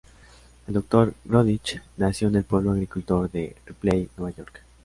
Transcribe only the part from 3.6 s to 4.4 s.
Ripley, Nueva